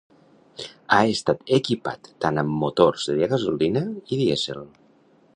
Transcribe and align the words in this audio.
Ha 0.95 0.97
estat 1.15 1.43
equipat 1.57 2.09
tant 2.25 2.41
amb 2.43 2.57
motors 2.63 3.05
de 3.19 3.27
gasolina 3.35 3.83
i 4.15 4.19
dièsel. 4.23 4.65